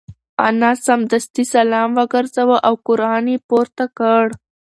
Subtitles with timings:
[0.47, 4.25] انا سمدستي سلام وگرځاوه او قران یې پورته کړ.